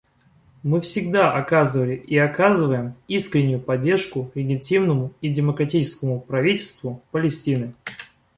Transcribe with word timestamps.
Мы 0.63 0.81
всегда 0.81 1.31
оказывали 1.33 1.93
и 1.95 2.17
оказываем 2.17 2.95
искреннюю 3.07 3.59
поддержку 3.59 4.31
легитимному 4.33 5.13
и 5.21 5.29
демократическому 5.31 6.19
правительству 6.21 7.03
Палестины. 7.11 7.75